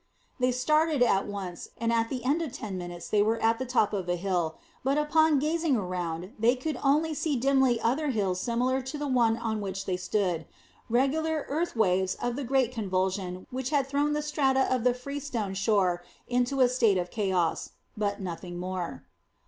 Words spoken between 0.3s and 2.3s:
They started at once, and at the